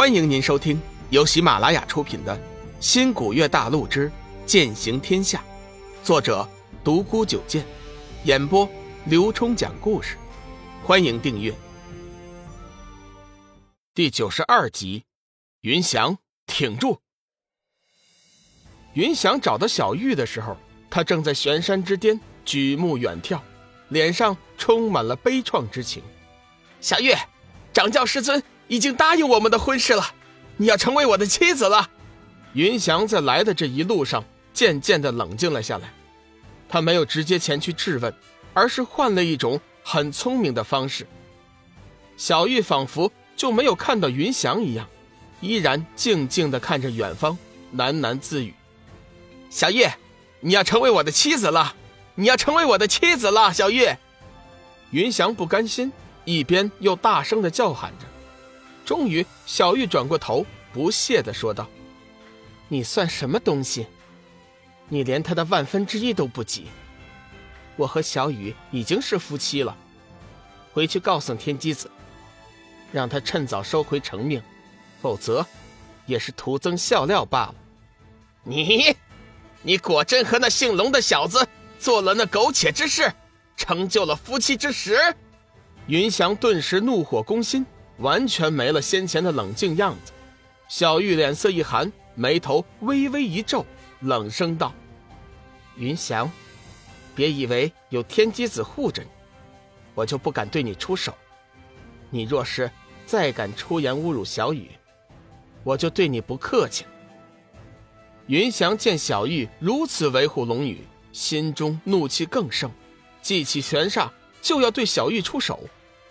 [0.00, 0.80] 欢迎您收听
[1.10, 2.34] 由喜马拉雅出品的
[2.80, 4.10] 《新古月大陆之
[4.46, 5.44] 剑行天下》，
[6.02, 6.48] 作者
[6.82, 7.66] 独孤九剑，
[8.24, 8.66] 演播
[9.04, 10.16] 刘冲讲故事。
[10.82, 11.54] 欢迎订阅。
[13.94, 15.04] 第九十二集，
[15.60, 16.98] 云翔挺住。
[18.94, 20.56] 云翔找到小玉的时候，
[20.88, 23.38] 他正在悬山之巅举目远眺，
[23.90, 26.02] 脸上充满了悲怆之情。
[26.80, 27.12] 小玉，
[27.74, 28.42] 掌教师尊。
[28.70, 30.14] 已经答应我们的婚事了，
[30.56, 31.90] 你要成为我的妻子了。
[32.52, 35.92] 云翔在来的这一路上渐渐的冷静了下来，
[36.68, 38.14] 他没有直接前去质问，
[38.54, 41.04] 而是换了一种很聪明的方式。
[42.16, 44.86] 小玉仿佛就没有看到云翔一样，
[45.40, 47.36] 依然静静的看着远方，
[47.74, 48.54] 喃喃自语
[49.50, 49.84] ：“小玉，
[50.38, 51.74] 你要成为我的妻子了，
[52.14, 53.88] 你要成为我的妻子了。”小玉，
[54.92, 55.92] 云翔不甘心，
[56.24, 58.06] 一边又大声的叫喊着。
[58.90, 61.64] 终于，小玉转过头，不屑的说道
[62.66, 63.86] ：“你算什么东西？
[64.88, 66.66] 你连他的万分之一都不及。
[67.76, 69.76] 我和小雨已经是夫妻了，
[70.72, 71.88] 回去告诉天机子，
[72.90, 74.42] 让他趁早收回成命，
[75.00, 75.46] 否则，
[76.04, 77.54] 也是徒增笑料罢了。
[78.42, 78.96] 你，
[79.62, 81.46] 你果真和那姓龙的小子
[81.78, 83.12] 做了那苟且之事，
[83.56, 84.98] 成就了夫妻之实？”
[85.86, 87.64] 云翔顿时怒火攻心。
[88.00, 90.12] 完全没了先前的冷静样子，
[90.68, 93.64] 小玉脸色一寒，眉头微微一皱，
[94.00, 94.72] 冷声道
[95.76, 96.30] ：“云翔，
[97.14, 99.08] 别以为有天机子护着你，
[99.94, 101.14] 我就不敢对你出手。
[102.08, 102.70] 你若是
[103.04, 104.70] 再敢出言侮辱小雨，
[105.62, 106.86] 我就对你不客气。”
[108.26, 112.70] 云翔见小玉如此维护龙女，心中怒气更盛，
[113.20, 114.08] 记起玄煞
[114.40, 115.60] 就要对小玉出手。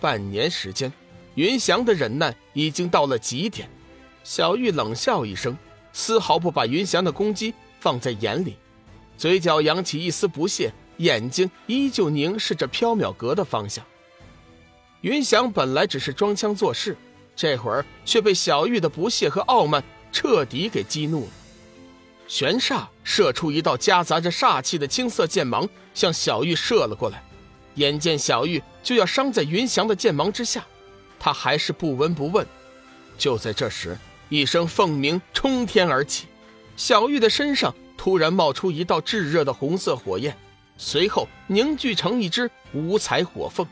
[0.00, 0.92] 半年时间。
[1.38, 3.70] 云翔的忍耐已经到了极点，
[4.24, 5.56] 小玉冷笑一声，
[5.92, 8.56] 丝毫不把云翔的攻击放在眼里，
[9.16, 13.84] 嘴角扬起一丝不屑，眼睛依旧凝视着缥缈阁的方向。
[15.02, 16.96] 云翔本来只是装腔作势，
[17.36, 19.80] 这会儿却被小玉的不屑和傲慢
[20.10, 21.30] 彻底给激怒了。
[22.26, 27.22] 玄煞射出一道夹杂着煞气的青色剑芒，向小玉射了过来，
[27.76, 30.66] 眼见小玉就要伤在云翔的剑芒之下。
[31.18, 32.46] 他还是不闻不问。
[33.16, 33.98] 就在这时，
[34.28, 36.26] 一声凤鸣冲天而起，
[36.76, 40.36] 小玉的身上突然冒出一道炙热的红色火焰，
[40.76, 43.66] 随后凝聚成一只五彩火凤。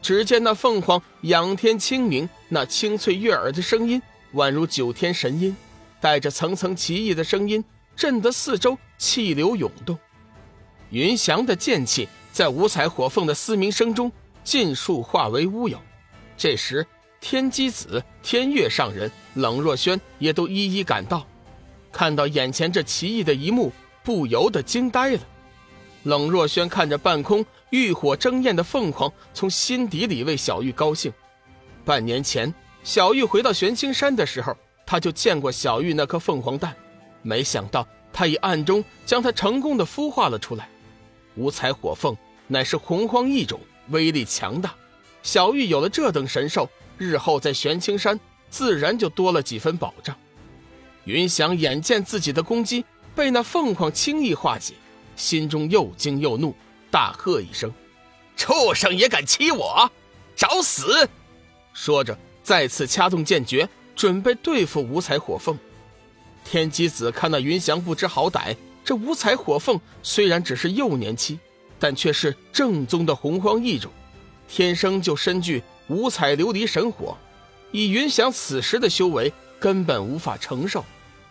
[0.00, 4.00] 只见那凤凰仰天清明，那清脆悦耳的声音
[4.34, 5.54] 宛如九天神音，
[6.00, 7.62] 带着层层奇异的声音，
[7.96, 9.98] 震得四周气流涌动。
[10.90, 14.10] 云翔的剑气在五彩火凤的嘶鸣声中
[14.44, 15.78] 尽数化为乌有。
[16.38, 16.86] 这时，
[17.20, 21.26] 天机子、天月上人、冷若轩也都一一赶到，
[21.90, 23.72] 看到眼前这奇异的一幕，
[24.04, 25.20] 不由得惊呆了。
[26.04, 31.12] 冷若轩看着半空浴火争艳的凤凰，从心底里为小玉高兴。
[31.84, 34.56] 半年前，小玉回到玄青山的时候，
[34.86, 36.72] 他就见过小玉那颗凤凰蛋，
[37.22, 40.68] 没想到他已暗中将它成功的孵化了出来。
[41.34, 42.16] 五彩火凤
[42.46, 44.72] 乃是洪荒异种，威力强大。
[45.28, 46.66] 小玉有了这等神兽，
[46.96, 48.18] 日后在玄青山
[48.48, 50.16] 自然就多了几分保障。
[51.04, 52.82] 云翔眼见自己的攻击
[53.14, 54.72] 被那凤凰轻易化解，
[55.16, 56.54] 心中又惊又怒，
[56.90, 57.70] 大喝一声
[58.38, 59.92] ：“畜生也敢欺我，
[60.34, 61.06] 找死！”
[61.74, 65.58] 说着，再次掐动剑诀，准备对付五彩火凤。
[66.42, 71.38] 天机子看那云翔不知好歹，这五彩火凤虽然只是幼年期，
[71.78, 73.92] 但却是正宗的洪荒异种。
[74.48, 77.16] 天生就身具五彩琉璃神火，
[77.70, 80.84] 以云翔此时的修为，根本无法承受。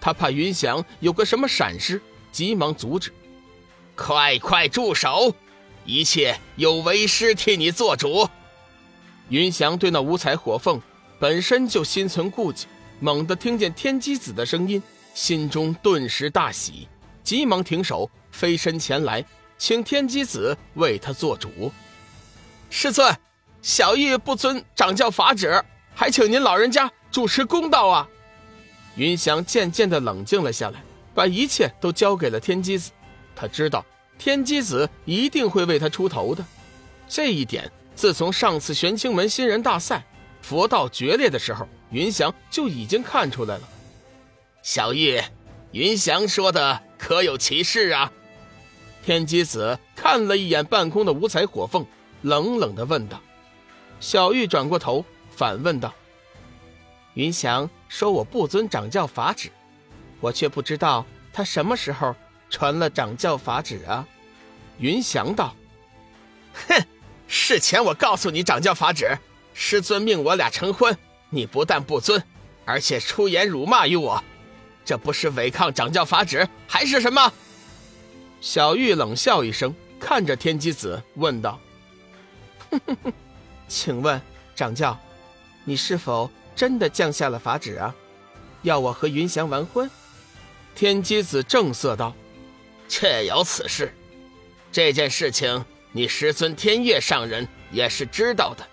[0.00, 3.12] 他怕云翔有个什么闪失，急忙阻止
[3.96, 5.34] ：“快快住手！
[5.86, 8.28] 一切有为师替你做主。”
[9.30, 10.80] 云翔对那五彩火凤
[11.18, 12.66] 本身就心存顾忌，
[13.00, 14.82] 猛地听见天机子的声音，
[15.14, 16.86] 心中顿时大喜，
[17.22, 19.24] 急忙停手，飞身前来，
[19.56, 21.72] 请天机子为他做主。
[22.76, 23.16] 师尊，
[23.62, 25.62] 小玉不遵掌教法旨，
[25.94, 28.08] 还请您老人家主持公道啊！
[28.96, 30.82] 云翔渐渐的冷静了下来，
[31.14, 32.90] 把一切都交给了天机子。
[33.36, 33.86] 他知道
[34.18, 36.44] 天机子一定会为他出头的，
[37.08, 40.04] 这一点自从上次玄清门新人大赛
[40.42, 43.68] 佛道决裂的时候，云翔就已经看出来了。
[44.62, 45.22] 小玉，
[45.70, 48.10] 云翔说的可有其事啊？
[49.06, 51.86] 天机子看了一眼半空的五彩火凤。
[52.24, 53.20] 冷冷的问道
[54.00, 55.94] ：“小玉转过头，反问道
[57.12, 59.50] ：‘云翔说我不遵掌教法旨，
[60.20, 61.04] 我却不知道
[61.34, 62.16] 他什么时候
[62.48, 64.08] 传了掌教法旨啊。
[64.78, 65.54] 云翔道
[66.66, 66.82] ：“哼，
[67.28, 69.18] 事前我告诉你掌教法旨，
[69.52, 70.96] 师尊命我俩成婚，
[71.28, 72.22] 你不但不遵，
[72.64, 74.24] 而且出言辱骂于我，
[74.82, 77.30] 这不是违抗掌教法旨还是什么？”
[78.40, 81.63] 小玉冷笑一声，看着天机子问道：“哼哼哼，
[83.68, 84.20] 请问
[84.54, 84.98] 掌教，
[85.64, 87.92] 你是否？”真的降下了法旨啊，
[88.62, 89.90] 要我和云翔完婚。
[90.72, 92.14] 天机子正色道
[92.88, 93.92] ：“确有此事。
[94.70, 98.64] 这件事情，你师尊天月上人也是知道的。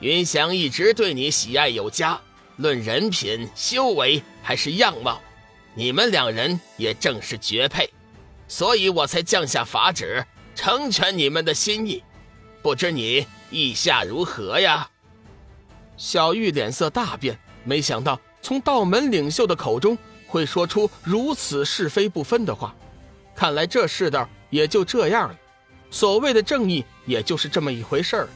[0.00, 2.20] 云翔一直对你喜爱有加，
[2.56, 5.20] 论人品、修为还是样貌，
[5.76, 7.88] 你们两人也正是绝配，
[8.48, 12.02] 所以我才降下法旨，成全你们的心意。
[12.62, 14.88] 不知你意下如何呀？”
[15.98, 22.74] 小玉脸色大变，没想到从道门领袖的口中会说出如此是非不分的话。
[23.34, 25.36] 看来这世道也就这样了，
[25.90, 28.28] 所谓的正义也就是这么一回事儿。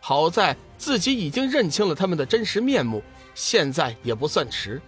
[0.00, 3.02] 好在自己已经认清了他们的真实面目，
[3.34, 4.80] 现在也不算迟。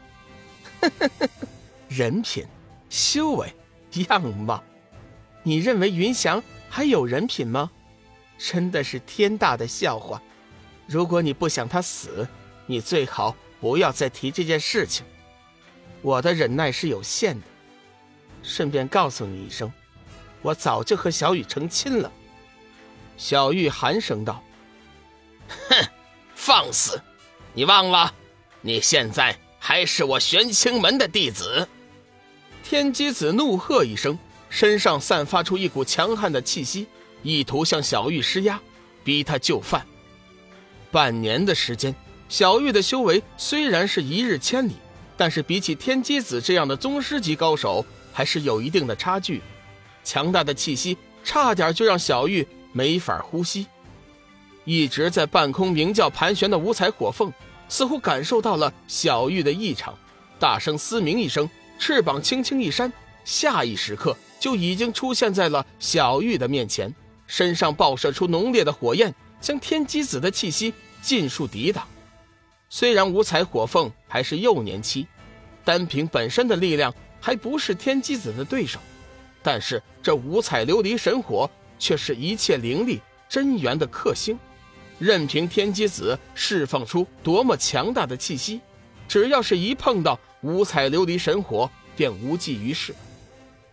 [1.88, 2.44] 人品、
[2.90, 3.54] 修为、
[4.08, 4.62] 样貌，
[5.42, 7.70] 你认为云翔还有人品吗？
[8.46, 10.20] 真的是天大的笑话！
[10.86, 12.28] 如果你不想他死，
[12.66, 15.06] 你最好不要再提这件事情。
[16.02, 17.46] 我的忍耐是有限的。
[18.42, 19.72] 顺便告诉你一声，
[20.42, 22.12] 我早就和小雨成亲了。
[23.16, 24.42] 小玉寒声道
[25.48, 25.88] ：“哼，
[26.34, 27.00] 放肆！
[27.54, 28.12] 你忘了，
[28.60, 31.66] 你现在还是我玄清门的弟子。”
[32.62, 34.18] 天机子怒喝一声，
[34.50, 36.86] 身上散发出一股强悍的气息，
[37.24, 38.60] 意图向小玉施压，
[39.02, 39.84] 逼他就范。
[40.92, 41.92] 半年的时间，
[42.28, 44.76] 小玉的修为虽然是一日千里，
[45.16, 49.42] 但是比起天机子这样的宗师级高手，还是有一定的差距。
[50.04, 53.66] 强大的气息差点就让小玉没法呼吸。
[54.64, 57.32] 一直在半空鸣叫盘旋的五彩火凤，
[57.68, 59.94] 似乎感受到了小玉的异常，
[60.38, 61.48] 大声嘶鸣一声，
[61.78, 62.92] 翅膀轻轻一扇，
[63.24, 66.94] 下一时刻就已经出现在了小玉的面前，
[67.26, 70.72] 身上爆射出浓烈的火焰，将天机子的气息。
[71.02, 71.86] 尽数抵挡。
[72.70, 75.06] 虽然五彩火凤还是幼年期，
[75.62, 78.80] 单凭本身的力量还不是天机子的对手，
[79.42, 84.38] 但是这五彩琉璃神火却是一切灵力真元的克星。
[84.98, 88.62] 任凭天机子释放出多么强大的气息，
[89.06, 92.94] 只要是一碰到五彩琉璃神火，便无济于事。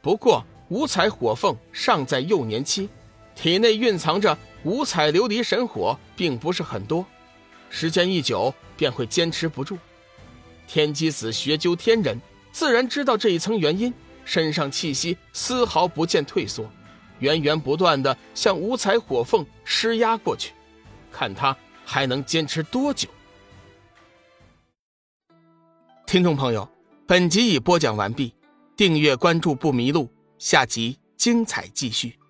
[0.02, 2.90] 不过五彩火凤尚在幼年期，
[3.42, 7.04] 体内蕴藏着五彩琉璃神火，并不是很多。
[7.72, 9.80] 时间一久，便会坚持不住。
[10.68, 12.22] 天机子学究天人，
[12.52, 13.92] 自然知道这一层原因，
[14.26, 16.70] 身上气息丝毫不见退缩，
[17.18, 20.54] 源源不断的向五彩火凤施压过去，
[21.12, 23.10] 看他还能坚持多久。
[26.06, 26.70] 听众朋友，
[27.08, 28.36] 本集已播讲完毕，
[28.78, 32.21] 订阅关注不迷路，下集精彩继续。